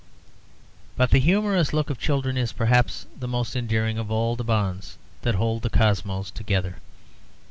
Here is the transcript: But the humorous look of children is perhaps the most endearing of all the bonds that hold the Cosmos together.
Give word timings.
But 0.97 1.11
the 1.11 1.19
humorous 1.19 1.73
look 1.73 1.91
of 1.91 1.99
children 1.99 2.35
is 2.35 2.53
perhaps 2.53 3.05
the 3.19 3.27
most 3.27 3.55
endearing 3.55 3.99
of 3.99 4.09
all 4.09 4.35
the 4.35 4.43
bonds 4.43 4.97
that 5.21 5.35
hold 5.35 5.61
the 5.61 5.69
Cosmos 5.69 6.31
together. 6.31 6.77